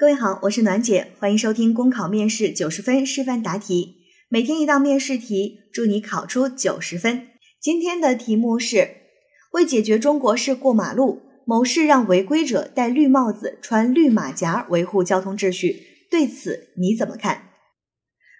[0.00, 3.96] 各位好，我是暖姐，欢迎收听公考面试九十分示范答题，
[4.28, 7.26] 每天一道面试题，祝你考出九十分。
[7.60, 8.90] 今天的题目是：
[9.54, 17.48] 为解决中国式过马路，某市让违规者戴绿帽子、穿绿马甲维护交通秩序，对此你怎么看？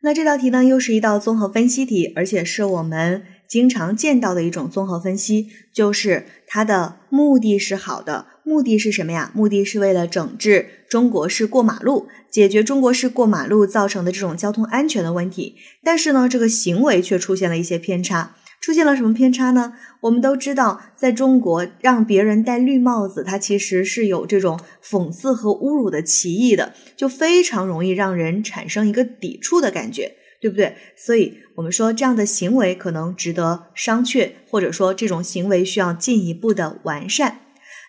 [0.00, 8.28] 那这道题呢，又是一道综合分析题，而且是我们经常见到的一种综合分析，就是它的目的是好的。
[8.44, 9.30] 目的是什么呀？
[9.34, 15.56] 目的是为了整治中国式过马路，解决中国式过马路造成的这种交通安全的问题。
[15.84, 18.34] 但是呢，这个行为却出现了一些偏差。
[18.60, 19.72] 出现了什么偏差呢？
[20.02, 30.76] 我们都知道，在中国让别人戴绿帽子，它其实是有这种讽刺和侮辱的歧义的，就非常容易让人产生一个抵触的感觉，对不对？
[30.96, 37.40] 所以我们说这样的行为可能值得商榷，或者说这种行为需要进一步的完善。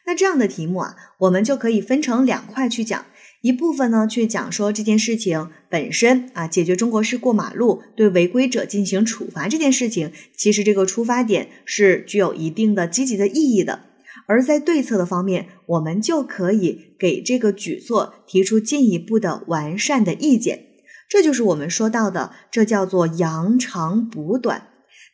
[0.05, 3.05] 那这样的题目啊，我们就可以分成两块去讲，
[3.41, 13.81] 一部分呢去讲说这件事情本身啊，解决中国式过马路，对违规者进行处罚这件事情，其实这个出发点是具有一定的积极的意义的。
[14.25, 20.67] 而在对策的方面，我们就可以给这个举措提出进一步的完善的意见。
[21.09, 24.67] 这就是我们说到的，这叫做扬长补短。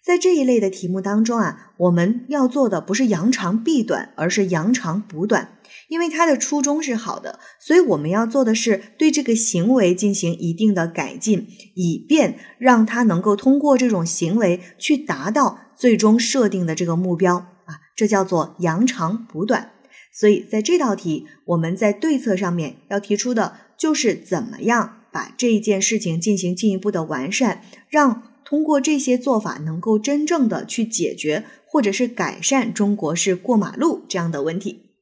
[0.10, 5.60] 在这一类的题目当中啊，我们要做的不是扬长避短，而是扬长补短。
[5.88, 19.74] 因为它的初衷是好的，所以我们要做的是对这个行为进行一定的改进，以便让它能够通过这种行为去达到最终设定的这个目标啊，这叫做扬长补短。
[20.12, 28.24] 所以在这道题，我们在对策上面要提出的就是怎么样把这一件事情进行进一步的完善，让。
[28.50, 34.95] 通过这些做法，能够真正的去解决或者是改善中国式过马路这样的问题。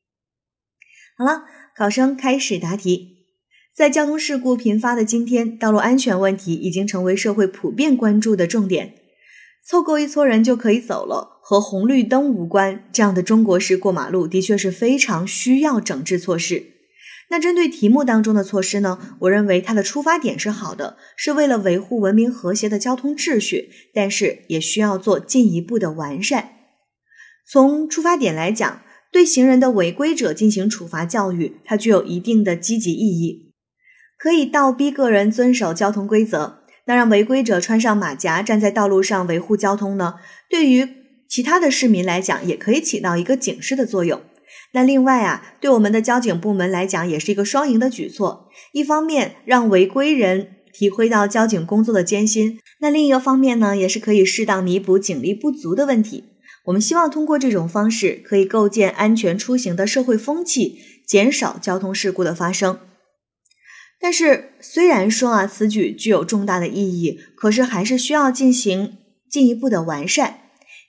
[1.17, 3.16] 好了，考生开始答题。
[3.73, 8.95] 在交通事故频发的今天，道路安全问题已经成为社会普遍关注的重点。
[9.66, 16.77] 凑够一撮人就可以走了，和红绿灯无关，这样的中国式过马路的确是非常需要整治措施。
[17.30, 19.17] 那针对题目当中的措施呢？
[19.21, 26.52] 我认为它的出发点是好的，是为了维护文明和谐的交通秩序，但是也需要做进一步的完善。
[27.45, 33.54] 从出发点来讲，对行人的违规者进行处罚教育，它具有一定的积极意义，
[34.17, 36.64] 可以倒逼个人遵守交通规则。
[36.86, 40.16] 那让违规者穿上马甲站在道路上维护交通呢？
[40.49, 40.87] 对于
[41.27, 44.21] 其他的市民来讲，也可以起到一个警示的作用。
[44.73, 48.50] 那另外啊，对我们的交警部门来讲，也是一个双赢的举措。
[48.73, 56.26] 一方面让违规人体会到交警工作的艰辛，那另一个方面呢，也是可以适当弥补警力不足的问题。
[56.66, 62.78] 我们希望通过这种方式，可以构建安全出行的社会风气，减少交通事故的发生。
[63.99, 68.98] 但是，虽然说啊，此举具有重大的意义，可是还是需要进行
[69.32, 70.42] 进一步的完善。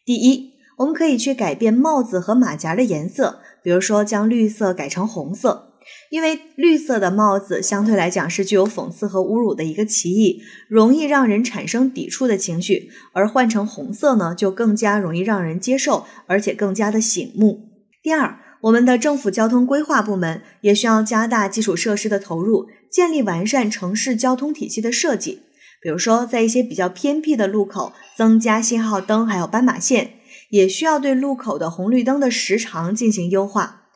[0.05, 3.41] 第一，我们可以去改变帽子和马甲的颜色。
[3.69, 5.75] 比如说，将绿色改成红色，
[6.11, 10.41] 因为绿色的帽子相对来讲是具有讽刺和侮辱的一个歧义，
[10.71, 17.69] 容易让人产生抵触的情绪；而换成红色呢，就更加容易让人接受，而且更加的醒目。
[18.03, 25.43] 第二，我们的政府交通规划部门也需要加大基础设施的投入，建立完善城市交通体系的设计。
[25.83, 30.13] 比如说，在一些比较偏僻的路口增加信号灯，还有斑马线。
[30.51, 33.89] 也需要对路口的红绿灯的时长进行优化，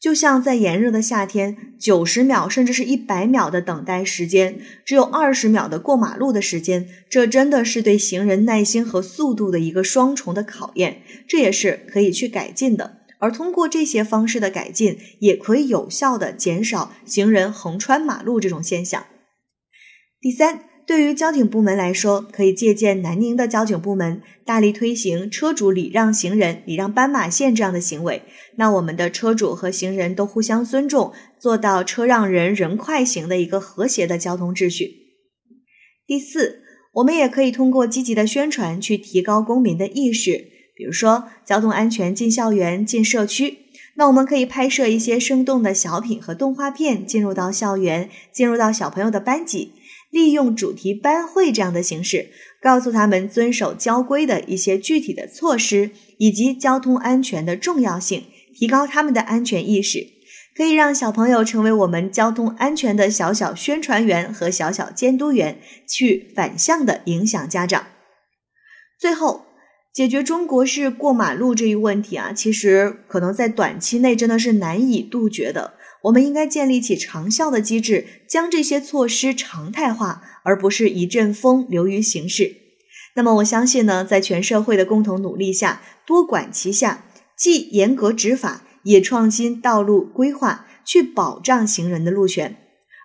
[0.00, 12.98] 就像在炎热的夏天，九十秒甚至是一百秒的等待时间，只有二十秒的过马路的时间，这真的是对行人耐心和速度的一个双重的考验，这也是可以去改进的。
[13.18, 19.06] 而通过这些方式的改进，也可以有效的减少行人横穿马路这种现象。
[20.20, 20.71] 第三。
[20.84, 28.22] 对于交警部门来说，可以借鉴南宁的交警部门，大力推行车主礼让行人、礼让斑马线这样的行为。
[28.56, 34.90] 那我们的车主和行人都互相尊重，做到车让人人快行的一个和谐的交通秩序。
[36.04, 36.62] 第四，
[36.94, 40.32] 我们也可以通过积极的宣传去提高公民的意识，
[40.76, 43.58] 比如说交通安全进校园、进社区。
[43.94, 49.72] 那我们可以拍摄一些生动的小品和动画片，进入到校园，进入到小朋友的班级。
[50.12, 52.28] 利用主题班会这样的形式，
[52.60, 58.24] 告诉他们遵守交规的一些具体的措施，以及交通安全的重要性，
[58.54, 60.06] 提高他们的安全意识，
[60.54, 67.86] 可以让小朋友成为我们交通安全的小小宣传员和小小监督员，去反向的影响家长。
[68.98, 69.46] 最后，
[69.94, 75.72] 解决中国式过马路这一问题啊，其实可能在短期内真的是难以杜绝的。
[76.02, 82.56] 我们应该建立起长效的机制，将这些措施常态化，而不是一阵风流于形式。
[83.14, 87.04] 那么，我相信呢，在全社会的共同努力下，多管齐下，
[87.36, 92.56] 既严格执法，也创新道路规划，去保障行人的路权，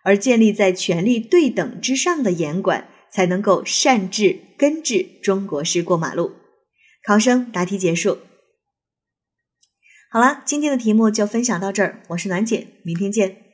[0.03, 6.31] 而建立在权力对等之上的严管，才能够善治根治中国式过马路。
[7.05, 8.17] 考生答题结束。
[10.09, 13.46] 好了，今天的题目就分享到这儿，我是暖姐，明天见。